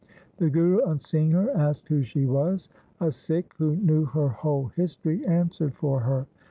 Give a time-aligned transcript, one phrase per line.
[0.37, 2.69] The Guru on seeing her asked who she was.
[2.99, 6.25] A Sikh who knew her whole history answered for her.